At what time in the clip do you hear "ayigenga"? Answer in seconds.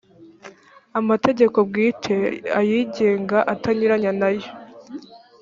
2.59-3.37